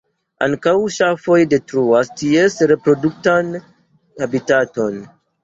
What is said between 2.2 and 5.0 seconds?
ties reproduktan habitaton.